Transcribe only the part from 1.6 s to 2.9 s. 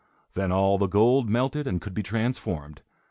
and could be transformed.